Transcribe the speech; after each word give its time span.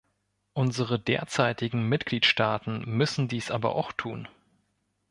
Unsere 0.53 0.97
derzeitigen 0.99 1.87
Mitgliedstaaten 1.87 2.83
müssen 2.89 3.27
dies 3.27 3.51
aber 3.51 3.75
auch 3.75 3.91
tun. 3.91 4.27